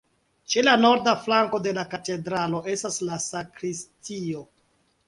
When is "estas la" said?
2.75-3.25